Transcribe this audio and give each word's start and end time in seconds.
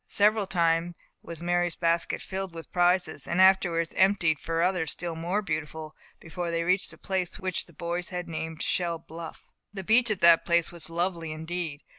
Several 0.07 0.47
times 0.47 0.95
was 1.21 1.43
Mary's 1.43 1.75
basket 1.75 2.23
filled 2.23 2.55
with 2.55 2.71
prizes, 2.71 3.27
and 3.27 3.39
afterwards 3.39 3.93
emptied 3.95 4.39
for 4.39 4.63
others 4.63 4.91
still 4.91 5.15
more 5.15 5.43
beautiful, 5.43 5.95
before 6.19 6.49
they 6.49 6.63
reached 6.63 6.89
the 6.89 6.97
place 6.97 7.37
which 7.39 7.67
the 7.67 7.73
boys 7.73 8.09
had 8.09 8.27
named 8.27 8.63
"Shell 8.63 8.97
Bluff." 9.07 9.51
The 9.71 9.83
beach 9.83 10.09
at 10.09 10.21
that 10.21 10.43
place 10.43 10.71
was 10.71 10.89
lovely 10.89 11.31
indeed. 11.31 11.83